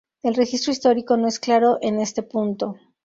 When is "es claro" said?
1.27-1.77